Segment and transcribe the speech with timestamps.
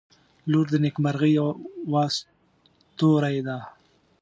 [0.51, 3.57] •لور د نیکمرغۍ یوه ستوری ده.